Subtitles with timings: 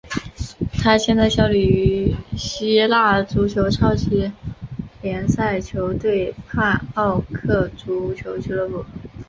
[0.81, 4.31] 他现在效力于希腊足球超级
[5.03, 8.83] 联赛球队帕奥克足球俱乐部。